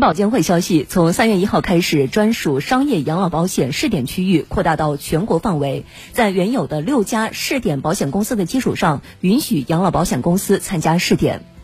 [0.00, 11.57] 保监会消息从三月一号开始专属商业养老保险试点区域扩大到全国范围在原有的六家试点保险公司的基础上允许养老保险公司参加试点。